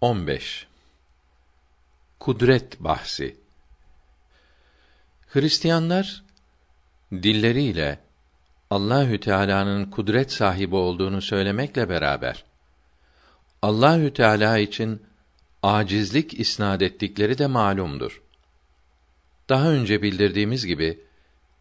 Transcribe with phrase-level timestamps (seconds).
[0.00, 0.66] 15
[2.20, 3.36] Kudret bahsi
[5.28, 6.24] Hristiyanlar
[7.12, 7.98] dilleriyle
[8.70, 12.44] Allahü Teala'nın kudret sahibi olduğunu söylemekle beraber
[13.62, 15.02] Allahü Teala için
[15.62, 18.22] acizlik isnad ettikleri de malumdur.
[19.48, 21.00] Daha önce bildirdiğimiz gibi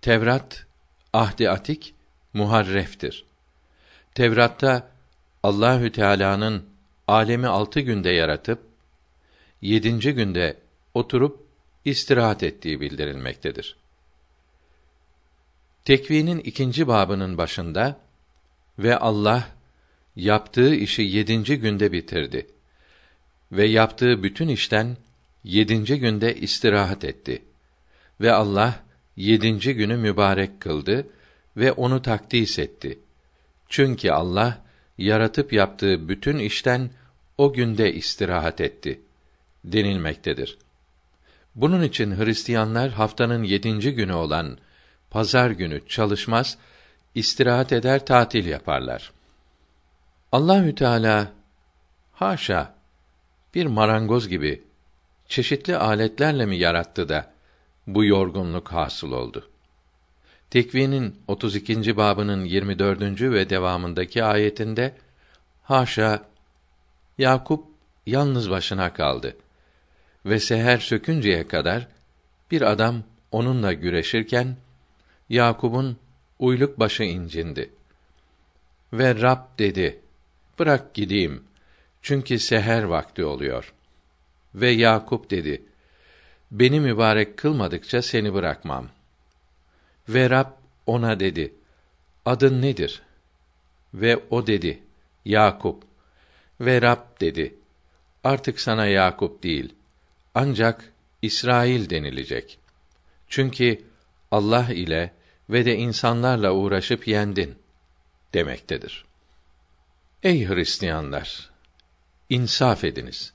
[0.01, 0.65] Tevrat
[1.13, 1.93] ahdi atik
[2.33, 3.25] muharreftir.
[4.15, 4.91] Tevrat'ta
[5.43, 6.76] Allahü Teala'nın
[7.07, 8.59] alemi altı günde yaratıp
[9.61, 10.57] yedinci günde
[10.93, 11.47] oturup
[11.85, 13.75] istirahat ettiği bildirilmektedir.
[15.85, 17.99] Tekvinin ikinci babının başında
[18.79, 19.47] ve Allah
[20.15, 22.47] yaptığı işi yedinci günde bitirdi
[23.51, 24.97] ve yaptığı bütün işten
[25.43, 27.41] yedinci günde istirahat etti
[28.21, 28.83] ve Allah
[29.15, 31.07] yedinci günü mübarek kıldı
[31.57, 32.99] ve onu takdis etti.
[33.69, 34.66] Çünkü Allah
[34.97, 36.89] yaratıp yaptığı bütün işten
[37.37, 39.01] o günde istirahat etti
[39.63, 40.57] denilmektedir.
[41.55, 44.57] Bunun için Hristiyanlar haftanın yedinci günü olan
[45.09, 46.57] pazar günü çalışmaz,
[47.15, 49.11] istirahat eder, tatil yaparlar.
[50.31, 51.31] Allahü Teala
[52.13, 52.73] haşa
[53.55, 54.63] bir marangoz gibi
[55.27, 57.31] çeşitli aletlerle mi yarattı da
[57.87, 59.49] bu yorgunluk hasıl oldu?
[60.49, 61.97] Tekvinin 32.
[61.97, 63.21] babının 24.
[63.21, 64.95] ve devamındaki ayetinde
[65.63, 66.25] haşa
[67.17, 67.65] Yakup
[68.05, 69.37] yalnız başına kaldı
[70.25, 71.87] ve seher sökünceye kadar
[72.51, 74.55] bir adam onunla güreşirken
[75.29, 75.97] Yakup'un
[76.39, 77.69] uyluk başı incindi.
[78.93, 79.99] Ve Rab dedi:
[80.59, 81.43] Bırak gideyim.
[82.01, 83.73] Çünkü seher vakti oluyor.
[84.55, 85.61] Ve Yakup dedi:
[86.51, 88.89] Beni mübarek kılmadıkça seni bırakmam.
[90.09, 90.51] Ve Rab
[90.85, 91.53] ona dedi:
[92.25, 93.01] Adın nedir?
[93.93, 94.83] Ve o dedi:
[95.25, 95.83] Yakup.
[96.61, 97.55] Ve Rab dedi:
[98.23, 99.73] Artık sana Yakup değil,
[100.35, 102.59] ancak İsrail denilecek.
[103.27, 103.81] Çünkü
[104.31, 105.13] Allah ile
[105.49, 107.55] ve de insanlarla uğraşıp yendin
[108.33, 109.05] demektedir.
[110.23, 111.49] Ey Hristiyanlar,
[112.29, 113.33] insaf ediniz.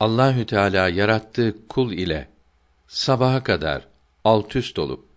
[0.00, 2.28] Allahü Teala yarattığı kul ile
[2.88, 3.88] sabaha kadar
[4.24, 5.07] alt üst olup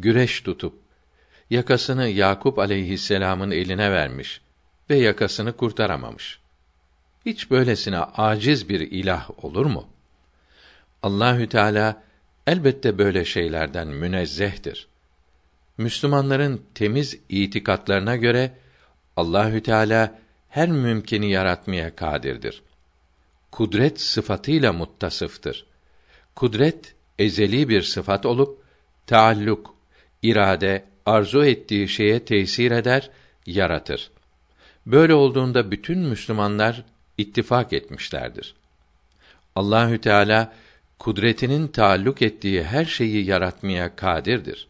[0.00, 0.74] güreş tutup
[1.50, 4.40] yakasını Yakup aleyhisselam'ın eline vermiş
[4.90, 6.40] ve yakasını kurtaramamış.
[7.26, 9.88] Hiç böylesine aciz bir ilah olur mu?
[11.02, 12.02] Allahü Teala
[12.46, 14.88] elbette böyle şeylerden münezzehtir.
[15.78, 18.52] Müslümanların temiz itikatlarına göre
[19.16, 20.18] Allahü Teala
[20.48, 22.62] her mümkini yaratmaya kadirdir.
[23.52, 25.66] Kudret sıfatıyla muttasıftır.
[26.34, 28.62] Kudret ezeli bir sıfat olup
[29.06, 29.75] taalluk,
[30.30, 33.10] irade, arzu ettiği şeye tesir eder,
[33.46, 34.10] yaratır.
[34.86, 36.84] Böyle olduğunda bütün Müslümanlar
[37.18, 38.54] ittifak etmişlerdir.
[39.56, 40.52] Allahü Teala
[40.98, 44.68] kudretinin taalluk ettiği her şeyi yaratmaya kadirdir.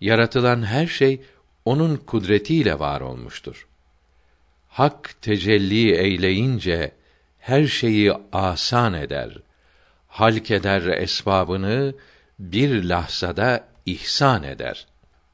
[0.00, 1.20] Yaratılan her şey
[1.64, 3.66] onun kudretiyle var olmuştur.
[4.68, 6.92] Hak tecelli eyleyince
[7.38, 9.38] her şeyi asan eder.
[10.08, 11.94] Halk eder esbabını
[12.38, 14.86] bir lahzada ihsan eder.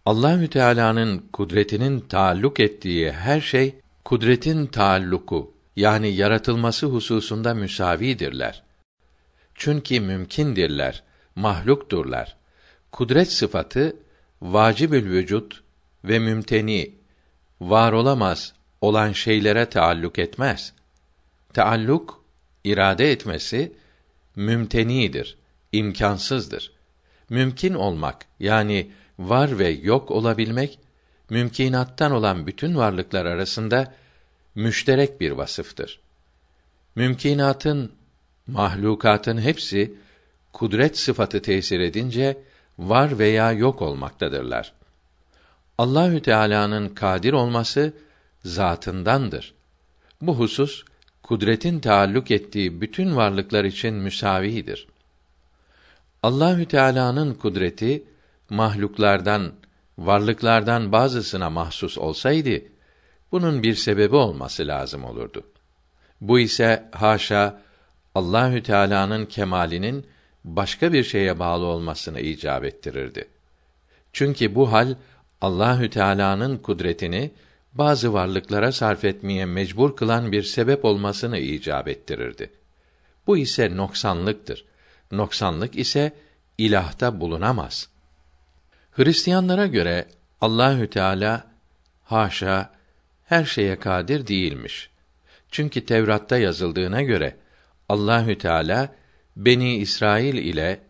[0.06, 3.74] Allahü Teala'nın kudretinin taalluk ettiği her şey
[4.04, 8.62] kudretin taalluku yani yaratılması hususunda müsavidirler.
[9.54, 11.02] Çünkü mümkindirler,
[11.34, 12.36] mahlukturlar.
[12.92, 13.96] Kudret sıfatı
[14.42, 15.62] vacibül vücut
[16.04, 16.94] ve mümteni
[17.60, 20.72] var olamaz olan şeylere taalluk etmez.
[21.52, 22.24] Taalluk
[22.64, 23.72] irade etmesi
[24.36, 25.38] mümtenidir,
[25.72, 26.79] imkansızdır.
[27.30, 30.78] Mümkün olmak yani var ve yok olabilmek
[31.30, 33.94] mümkinattan olan bütün varlıklar arasında
[34.54, 36.00] müşterek bir vasıftır.
[36.94, 37.92] Mümkinatın
[38.46, 39.94] mahlukatın hepsi
[40.52, 42.38] kudret sıfatı tesir edince
[42.78, 44.72] var veya yok olmaktadırlar.
[45.78, 47.92] Allahü Teala'nın kadir olması
[48.44, 49.54] zatındandır.
[50.20, 50.84] Bu husus
[51.22, 54.86] kudretin taalluk ettiği bütün varlıklar için müsavidir.
[56.22, 58.04] Allahü Teala'nın kudreti
[58.50, 59.52] mahluklardan,
[59.98, 62.62] varlıklardan bazısına mahsus olsaydı
[63.32, 65.46] bunun bir sebebi olması lazım olurdu.
[66.20, 67.62] Bu ise haşa
[68.14, 70.06] Allahü Teala'nın kemalinin
[70.44, 73.28] başka bir şeye bağlı olmasını icap ettirirdi.
[74.12, 74.94] Çünkü bu hal
[75.40, 77.30] Allahü Teala'nın kudretini
[77.72, 82.50] bazı varlıklara sarf etmeye mecbur kılan bir sebep olmasını icap ettirirdi.
[83.26, 84.64] Bu ise noksanlıktır.
[85.12, 86.12] Noksanlık ise
[86.58, 87.88] ilahta bulunamaz.
[88.92, 90.06] Hristiyanlara göre
[90.40, 91.44] Allahü Teala
[92.04, 92.70] haşa
[93.26, 94.90] her şeye kadir değilmiş.
[95.50, 97.36] Çünkü Tevrat'ta yazıldığına göre
[97.88, 98.94] Allahü Teala
[99.36, 100.80] Beni İsrail ile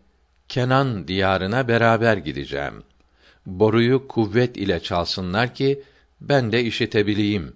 [0.49, 2.83] Kenan diyarına beraber gideceğim.
[3.45, 5.83] Boruyu kuvvet ile çalsınlar ki
[6.21, 7.55] ben de işitebileyim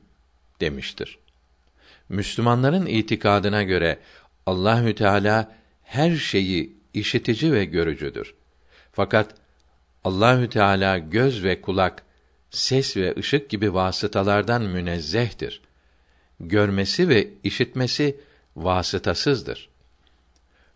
[0.62, 1.18] demiştir.
[2.10, 4.00] Müslümanların itikadına göre
[4.46, 8.34] Allahü Teala her şeyi işitici ve görücüdür.
[8.92, 9.36] Fakat
[10.04, 12.04] Allahü Teala göz ve kulak,
[12.50, 15.62] ses ve ışık gibi vasıtalardan münezzehtir.
[16.40, 18.16] Görmesi ve işitmesi
[18.56, 19.70] vasıtasızdır.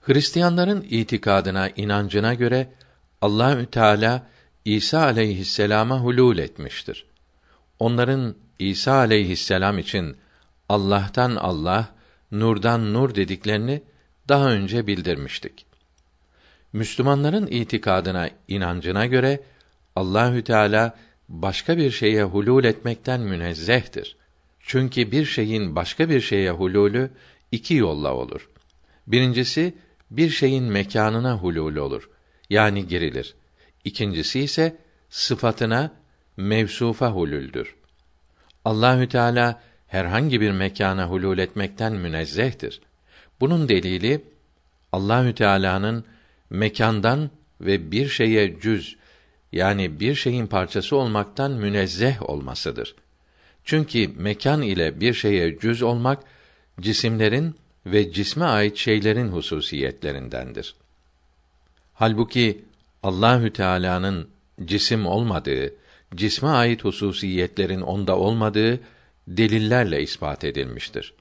[0.02, 2.74] Hristiyanların itikadına, inancına göre
[3.22, 4.28] Allahü Teala
[4.66, 7.06] İsa aleyhisselama hulul etmiştir.
[7.80, 10.18] Onların İsa aleyhisselam için
[10.70, 11.96] Allah'tan Allah,
[12.32, 13.82] nurdan nur dediklerini
[14.30, 15.66] daha önce bildirmiştik.
[16.74, 19.44] Müslümanların itikadına, inancına göre
[19.96, 20.98] Allahü Teala
[21.30, 24.18] başka bir şeye hulul etmekten münezzehtir.
[24.60, 27.12] Çünkü bir şeyin başka bir şeye hululü
[27.52, 28.50] iki yolla olur.
[29.08, 29.74] Birincisi
[30.12, 32.10] bir şeyin mekanına hulul olur.
[32.50, 33.36] Yani girilir.
[33.84, 34.78] İkincisi ise
[35.10, 35.92] sıfatına
[36.38, 37.76] mevsufa hulüldür.
[38.66, 42.82] Allahü Teala herhangi bir mekana hulul etmekten münezzehtir.
[43.42, 44.22] Bunun delili
[44.92, 46.06] Allahü Teala'nın
[46.50, 47.30] mekandan
[47.62, 48.98] ve bir şeye cüz
[49.52, 52.96] yani bir şeyin parçası olmaktan münezzeh olmasıdır.
[53.64, 56.24] Çünkü mekan ile bir şeye cüz olmak
[56.82, 57.56] cisimlerin
[57.86, 60.76] ve cisme ait şeylerin hususiyetlerindendir.
[61.94, 62.66] Halbuki
[63.04, 64.30] Allahü Teala'nın
[64.66, 65.74] cisim olmadığı,
[66.16, 68.80] cisme ait hususiyetlerin onda olmadığı
[69.28, 71.14] delillerle ispat edilmiştir.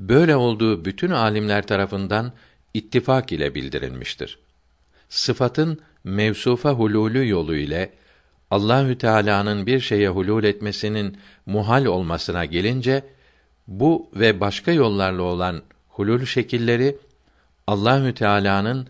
[0.00, 2.32] Böyle olduğu bütün alimler tarafından
[2.74, 4.38] ittifak ile bildirilmiştir.
[5.08, 7.92] Sıfatın mevsufa hululü yolu ile
[8.50, 13.04] Allahü Teala'nın bir şeye hulul etmesinin muhal olmasına gelince
[13.68, 16.96] bu ve başka yollarla olan hulul şekilleri
[17.66, 18.88] Allahü Teala'nın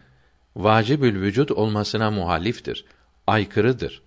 [0.56, 2.84] vacibül vücut olmasına muhaliftir,
[3.26, 4.02] aykırıdır.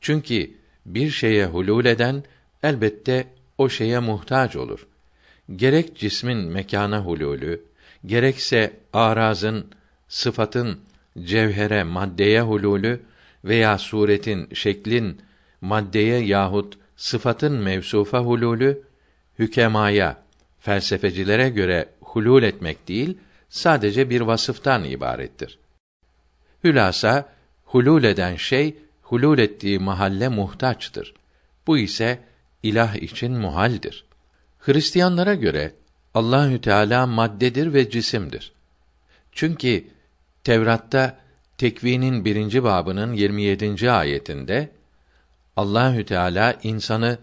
[0.00, 0.50] Çünkü
[0.86, 2.24] bir şeye hulul eden
[2.62, 3.26] elbette
[3.58, 4.86] o şeye muhtaç olur.
[5.56, 7.64] Gerek cismin mekana hululü,
[8.06, 9.66] gerekse arazın,
[10.08, 10.80] sıfatın
[11.24, 13.00] cevhere, maddeye hululü
[13.44, 15.20] veya suretin, şeklin
[15.60, 18.82] maddeye yahut sıfatın mevsufa hululü
[19.38, 20.22] hükemaya,
[20.60, 23.18] felsefecilere göre hulul etmek değil,
[23.48, 25.58] sadece bir vasıftan ibarettir.
[26.64, 27.28] Hülasa
[27.64, 31.14] hulul eden şey hulul ettiği mahalle muhtaçtır.
[31.66, 32.18] Bu ise
[32.62, 34.09] ilah için muhaldir.
[34.60, 35.72] Hristiyanlara göre
[36.14, 38.52] Allahü Teala maddedir ve cisimdir.
[39.32, 39.84] Çünkü
[40.44, 41.18] Tevrat'ta
[41.58, 43.90] Tekvinin birinci babının 27.
[43.90, 44.70] ayetinde
[45.56, 47.18] Allahü Teala insanı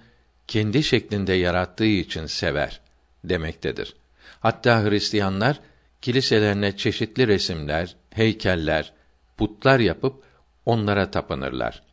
[0.48, 2.80] kendi şeklinde yarattığı için sever
[3.24, 3.95] demektedir.
[4.40, 5.60] Hatta Hristiyanlar
[6.01, 8.94] kiliselerine çeşitli resimler, heykeller,
[9.38, 10.24] putlar yapıp
[10.66, 11.83] onlara tapınırlar.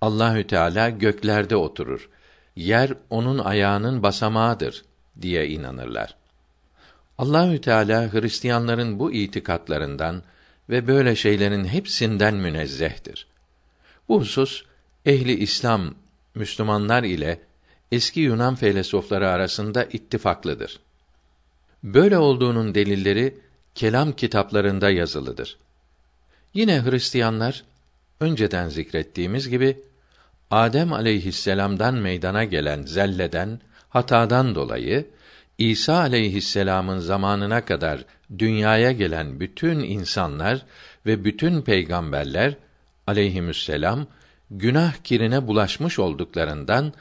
[0.00, 2.08] Allahü Teala göklerde oturur.
[2.56, 4.84] Yer onun ayağının basamağıdır
[5.22, 6.16] diye inanırlar.
[7.18, 10.22] Allahü Teala Hristiyanların bu itikatlarından
[10.68, 13.26] ve böyle şeylerin hepsinden münezzehtir.
[14.08, 14.64] Bu husus
[15.06, 15.94] ehli İslam
[16.34, 17.40] Müslümanlar ile
[17.92, 20.80] eski Yunan felsefeleri arasında ittifaklıdır.
[21.82, 23.38] Böyle olduğunun delilleri
[23.74, 25.58] kelam kitaplarında yazılıdır.
[26.54, 27.64] Yine Hristiyanlar
[28.20, 29.82] önceden zikrettiğimiz gibi
[30.50, 35.06] Adem aleyhisselam'dan meydana gelen zelleden, hatadan dolayı
[35.58, 38.04] İsa aleyhisselam'ın zamanına kadar
[38.38, 40.62] dünyaya gelen bütün insanlar
[41.06, 42.54] ve bütün peygamberler
[43.06, 44.06] aleyhisselam
[44.50, 46.92] günah kirine bulaşmış olduklarından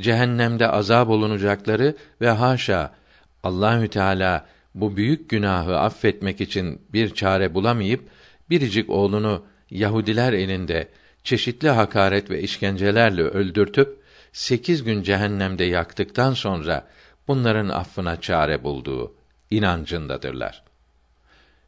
[0.00, 2.94] cehennemde azab olunacakları ve haşa
[3.42, 8.08] Allahü Teala bu büyük günahı affetmek için bir çare bulamayıp
[8.50, 10.88] biricik oğlunu Yahudiler elinde
[11.24, 16.88] çeşitli hakaret ve işkencelerle öldürtüp sekiz gün cehennemde yaktıktan sonra
[17.28, 19.14] bunların affına çare bulduğu
[19.50, 20.62] inancındadırlar.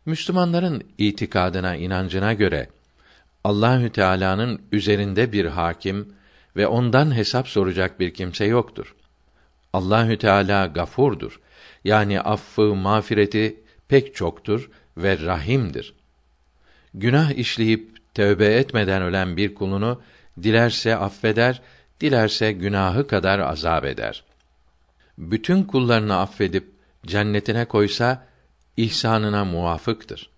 [0.07, 2.69] Müslümanların itikadına, inancına göre
[3.45, 6.15] Allahü Teala'nın üzerinde bir hakim
[6.57, 8.95] ve ondan hesap soracak bir kimse yoktur.
[9.73, 11.41] Allahü Teala gafurdur.
[11.85, 15.95] Yani affı, mağfireti pek çoktur ve rahimdir.
[16.95, 20.01] Günah işleyip tövbe etmeden ölen bir kulunu
[20.43, 21.63] dilerse affeder,
[22.01, 24.25] dilerse günahı kadar azap eder.
[25.19, 26.71] Bütün kullarını affedip
[27.07, 28.27] cennetine koysa
[28.77, 30.31] ihsanına muvafıktır.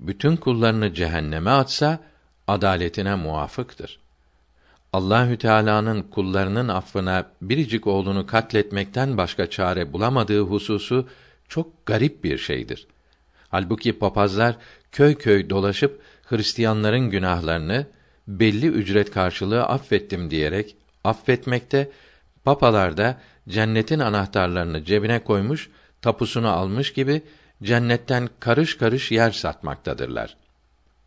[0.00, 1.98] Bütün kullarını cehenneme atsa
[2.48, 3.98] adaletine muvafıktır.
[4.92, 11.08] Allahü Teala'nın kullarının affına biricik oğlunu katletmekten başka çare bulamadığı hususu
[11.48, 12.86] çok garip bir şeydir.
[13.48, 14.56] Halbuki papazlar
[14.92, 17.86] köy köy dolaşıp Hristiyanların günahlarını
[18.28, 21.90] belli ücret karşılığı affettim diyerek affetmekte,
[22.44, 25.70] papalar da cennetin anahtarlarını cebine koymuş,
[26.02, 27.22] tapusunu almış gibi
[27.62, 30.36] cennetten karış karış yer satmaktadırlar.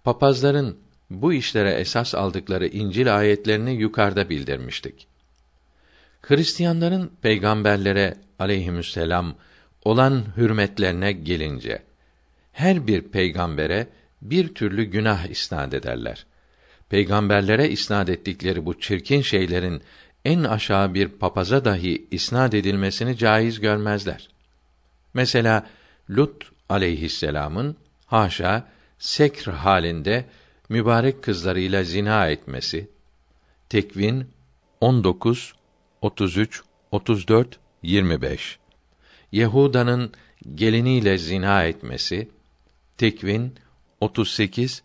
[0.04, 0.78] Papazların
[1.10, 5.08] bu işlere esas aldıkları İncil ayetlerini yukarıda bildirmiştik.
[6.22, 9.36] Hristiyanların peygamberlere aleyhisselam
[9.84, 11.82] olan hürmetlerine gelince
[12.56, 13.88] her bir peygambere
[14.22, 16.26] bir türlü günah isnad ederler.
[16.90, 19.82] Peygamberlere isnad ettikleri bu çirkin şeylerin
[20.26, 24.30] en aşağı bir papaza dahi isnad edilmesini caiz görmezler.
[25.14, 25.68] Mesela
[26.10, 28.68] Lut aleyhisselamın haşa
[29.00, 30.26] sekr halinde
[30.70, 32.90] mübarek kızlarıyla zina etmesi.
[33.70, 34.30] Tekvin
[34.82, 35.54] 19
[36.02, 38.60] 33 34 25.
[39.32, 40.12] Yehuda'nın
[40.56, 42.30] geliniyle zina etmesi.
[42.98, 43.56] Tekvin
[44.02, 44.84] 38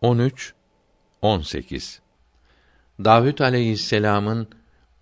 [0.00, 0.54] 13
[1.22, 2.00] 18.
[3.04, 4.48] Davud aleyhisselam'ın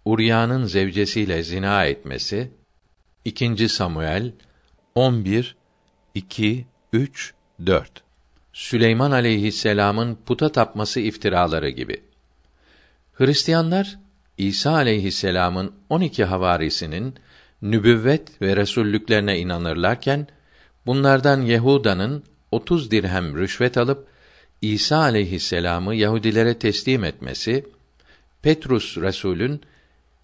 [0.05, 2.51] Urya'nın zevcesiyle zina etmesi.
[3.25, 3.69] 2.
[3.69, 4.33] Samuel
[4.95, 5.57] 11
[6.15, 7.35] 2 3
[7.67, 8.03] 4.
[8.53, 12.03] Süleyman aleyhisselam'ın puta tapması iftiraları gibi.
[13.13, 13.99] Hristiyanlar
[14.39, 17.15] İsa aleyhisselam'ın 12 havarisinin
[17.63, 20.27] nübüvvet ve resullüklerine inanırlarken
[20.87, 24.07] bunlardan Yehuda'nın 30 dirhem rüşvet alıp
[24.63, 27.65] İsa aleyhisselam'ı Yahudilere teslim etmesi,
[28.43, 29.61] Petrus Resulün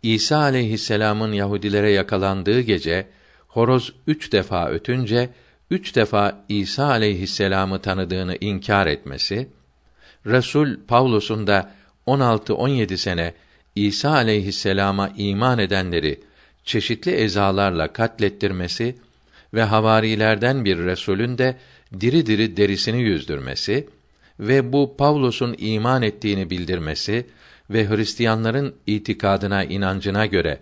[0.02, 3.06] İsa aleyhisselam'ın Yahudilere yakalandığı gece
[3.48, 5.30] horoz üç defa ötünce
[5.70, 9.48] üç defa İsa aleyhisselam'ı tanıdığını inkar etmesi,
[10.26, 11.72] Resul Pavlus'un da
[12.06, 13.34] 16-17 sene
[13.74, 16.20] İsa aleyhisselama iman edenleri
[16.64, 18.96] çeşitli ezalarla katlettirmesi
[19.54, 21.56] ve havarilerden bir Resulün de
[22.00, 23.88] diri diri derisini yüzdürmesi
[24.40, 27.26] ve bu Pavlus'un iman ettiğini bildirmesi
[27.70, 30.58] ve Hristiyanların itikadına inancına göre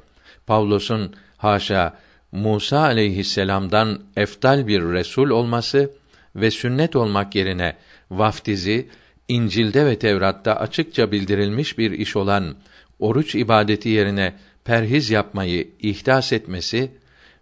[0.47, 1.99] Pavlus'un haşa
[2.33, 5.90] Musa aleyhisselam'dan eftal bir resul olması
[6.37, 7.76] ve sünnet olmak yerine
[8.11, 8.88] vaftizi
[9.28, 12.54] İncil'de ve Tevrat'ta açıkça bildirilmiş bir iş olan
[12.99, 16.90] oruç ibadeti yerine perhiz yapmayı ihdas etmesi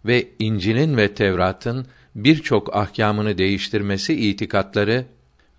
[0.05, 5.05] ve İncil'in ve Tevrat'ın birçok ahkamını değiştirmesi itikatları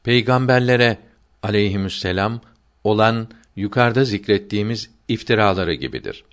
[0.03, 0.97] peygamberlere
[1.43, 2.41] aleyhisselam
[2.83, 6.23] olan yukarıda zikrettiğimiz iftiraları gibidir.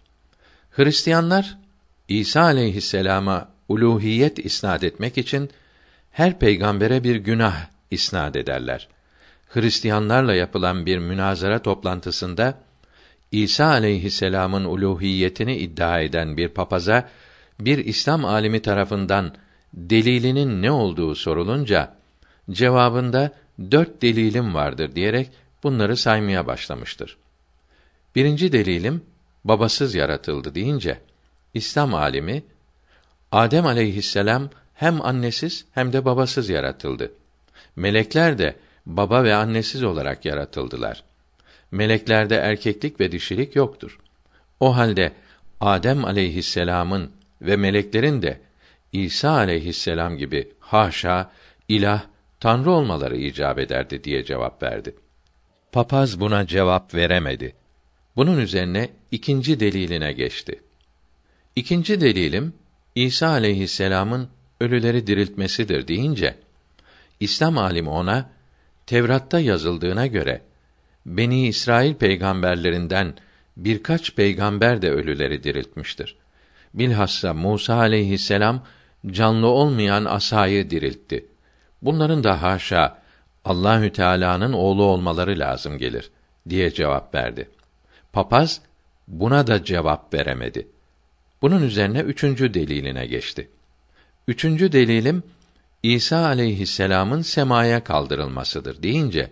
[0.71, 1.59] Hristiyanlar
[2.09, 5.51] İsa aleyhisselama uluhiyet isnad etmek için
[6.11, 8.89] her peygambere bir günah isnad ederler.
[9.49, 12.59] Hristiyanlarla yapılan bir münazara toplantısında
[13.33, 17.09] İsa aleyhisselamın uluhiyetini iddia eden bir papaza
[17.61, 19.35] bir İslam alimi tarafından
[19.75, 21.95] delilinin ne olduğu sorulunca
[22.51, 23.33] cevabında
[23.71, 25.31] dört delilim vardır diyerek
[25.63, 27.17] bunları saymaya başlamıştır.
[28.15, 29.03] Birinci delilim
[29.45, 30.99] babasız yaratıldı deyince
[31.55, 32.43] İslam alimi
[33.33, 37.13] Adem aleyhisselam hem annesiz hem de babasız yaratıldı.
[37.77, 41.05] Melekler de baba ve annesiz olarak yaratıldılar.
[41.71, 43.99] Meleklerde erkeklik ve dişilik yoktur.
[44.61, 45.13] O halde
[45.61, 47.11] Adem aleyhisselamın
[47.43, 48.41] ve meleklerin de
[48.93, 51.33] İsa aleyhisselam gibi haşa
[51.69, 52.03] ilah
[52.41, 54.95] tanrı olmaları icap ederdi diye cevap verdi.
[55.73, 57.57] Papaz buna cevap veremedi.
[58.17, 60.63] Bunun üzerine ikinci deliline geçti.
[61.57, 62.53] İkinci delilim
[62.95, 64.29] İsa aleyhisselam'ın
[64.61, 66.39] ölüleri diriltmesidir deyince
[67.21, 68.31] İslam alimi ona
[68.87, 70.43] Tevrat'ta yazıldığına göre
[71.07, 73.15] Beni İsrail peygamberlerinden
[73.57, 76.17] birkaç peygamber de ölüleri diriltmiştir.
[76.75, 78.65] Bilhassa Musa aleyhisselam
[79.07, 81.27] canlı olmayan asayı diriltti.
[81.83, 82.99] Bunların da haşa
[83.45, 86.11] Allahü Teala'nın oğlu olmaları lazım gelir
[86.49, 87.49] diye cevap verdi.
[88.13, 88.61] Papaz
[89.09, 90.69] buna da cevap veremedi.
[91.43, 93.51] Bunun üzerine üçüncü deliline geçti.
[94.29, 95.23] Üçüncü delilim
[95.83, 99.31] İsa aleyhisselam'ın semaya kaldırılmasıdır deyince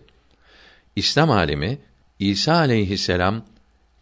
[0.96, 1.78] İslam alimi
[2.18, 3.44] İsa aleyhisselam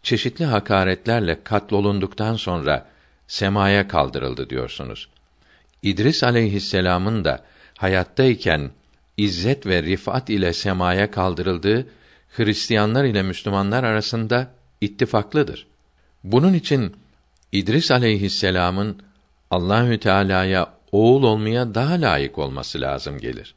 [0.03, 2.85] çeşitli hakaretlerle katlolunduktan sonra
[3.27, 5.09] semaya kaldırıldı diyorsunuz.
[5.87, 7.43] İdris aleyhisselam'ın da
[7.77, 8.71] hayattayken
[9.17, 11.87] izzet ve rifat ile semaya kaldırıldığı
[12.29, 14.51] Hristiyanlar ile Müslümanlar arasında
[14.81, 15.67] ittifaklıdır.
[16.23, 16.95] Bunun için
[17.51, 19.01] İdris aleyhisselam'ın
[19.51, 23.55] Allahü Teala'ya oğul olmaya daha layık olması lazım gelir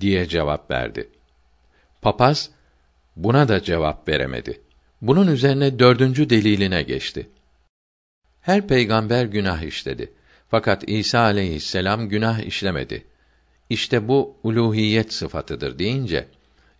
[0.00, 1.08] diye cevap verdi.
[2.02, 2.50] Papaz
[3.16, 4.60] buna da cevap veremedi.
[5.02, 7.30] Bunun üzerine dördüncü deliline geçti.
[8.40, 10.12] Her peygamber günah işledi.
[10.50, 13.04] Fakat İsa aleyhisselam günah işlemedi.
[13.70, 16.28] İşte bu uluhiyet sıfatıdır deyince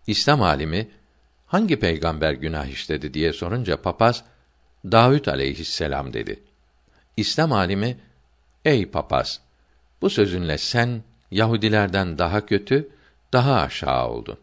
[0.07, 0.87] İslam alimi
[1.45, 4.23] hangi peygamber günah işledi diye sorunca papaz
[4.85, 6.39] Davud aleyhisselam dedi.
[7.17, 7.97] İslam alimi
[8.65, 9.41] ey papaz
[10.01, 12.89] bu sözünle sen Yahudilerden daha kötü,
[13.33, 14.37] daha aşağı oldun.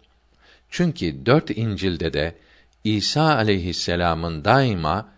[0.70, 2.34] Çünkü dört İncil'de de
[2.84, 5.08] İsa aleyhisselamın daima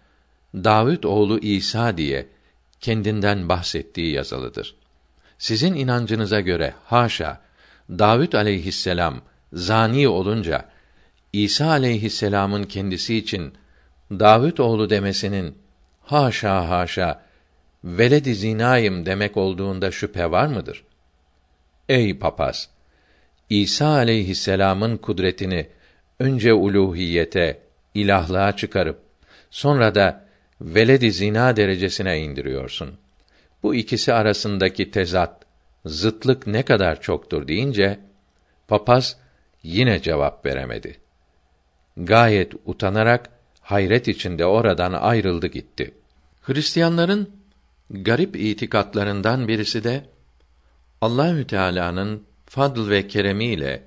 [0.55, 2.27] Davud oğlu İsa diye
[2.81, 4.77] kendinden bahsettiği yazılıdır.
[5.39, 7.41] Sizin inancınıza göre haşa
[7.91, 9.21] Davud aleyhisselam
[9.53, 10.65] zani olunca
[11.33, 13.55] İsa aleyhisselamın kendisi için
[14.11, 15.59] Davud oğlu demesinin
[16.03, 17.23] haşa haşa
[17.85, 20.85] veled-i zinayım demek olduğunda şüphe var mıdır?
[21.89, 22.69] Ey papaz!
[23.51, 25.69] İsa aleyhisselamın kudretini
[26.19, 27.61] önce uluhiyete,
[27.95, 28.99] ilahlığa çıkarıp
[29.51, 30.26] sonra da
[30.61, 32.99] veled-i zina derecesine indiriyorsun.
[33.63, 35.45] Bu ikisi arasındaki tezat,
[35.87, 38.01] zıtlık ne kadar çoktur deyince
[38.69, 39.17] papaz
[39.63, 40.99] yine cevap veremedi.
[41.97, 45.95] Gayet utanarak hayret içinde oradan ayrıldı gitti.
[46.43, 47.31] Hristiyanların
[47.91, 50.05] garip itikatlarından birisi de
[51.01, 53.83] Allahü Teala'nın fadl ve keremiyle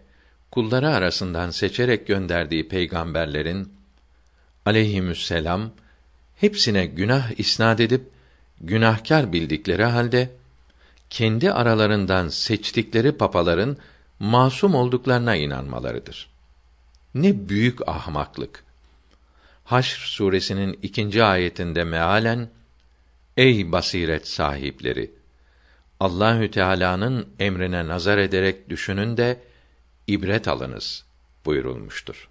[0.52, 3.74] kulları arasından seçerek gönderdiği peygamberlerin
[4.66, 5.72] aleyhisselam
[6.40, 8.02] hepsine günah isnad edip
[8.62, 10.30] günahkar bildikleri halde
[11.10, 13.78] kendi aralarından seçtikleri papaların
[14.20, 16.30] masum olduklarına inanmalarıdır.
[17.16, 18.64] Ne büyük ahmaklık.
[19.64, 22.50] Haşr suresinin ikinci ayetinde mealen
[23.38, 25.12] Ey basiret sahipleri
[26.00, 29.40] Allahü Teala'nın emrine nazar ederek düşünün de
[30.08, 31.06] ibret alınız
[31.46, 32.30] buyurulmuştur.